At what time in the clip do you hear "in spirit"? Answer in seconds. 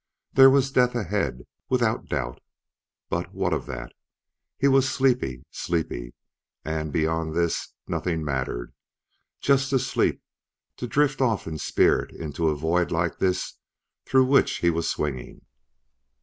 11.45-12.09